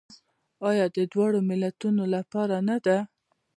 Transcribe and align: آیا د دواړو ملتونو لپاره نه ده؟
آیا 0.69 0.85
د 0.95 0.97
دواړو 1.11 1.39
ملتونو 1.49 2.03
لپاره 2.15 2.55
نه 2.69 2.77
ده؟ 2.85 2.97